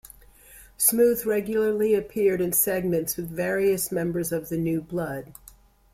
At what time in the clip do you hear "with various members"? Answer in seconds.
3.17-4.31